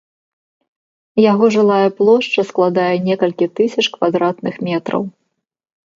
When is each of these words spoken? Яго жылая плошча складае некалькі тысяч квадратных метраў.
Яго 1.31 1.45
жылая 1.57 1.89
плошча 2.01 2.41
складае 2.49 2.89
некалькі 3.11 3.49
тысяч 3.61 3.85
квадратных 3.99 4.53
метраў. 4.71 5.03